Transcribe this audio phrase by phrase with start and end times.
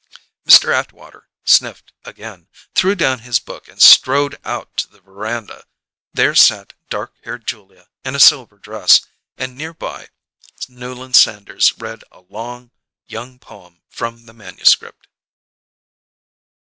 [0.47, 0.73] Mr.
[0.73, 5.63] Atwater sniffed again, threw down his book and strode out to the veranda.
[6.11, 9.01] There sat dark haired Julia in a silver dress,
[9.37, 10.09] and near by,
[10.67, 12.71] Newland Sanders read a long
[13.05, 15.07] young poem from the manuscript.